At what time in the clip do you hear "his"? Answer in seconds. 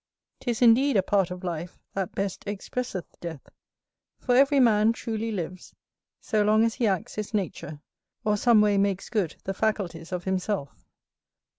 7.13-7.35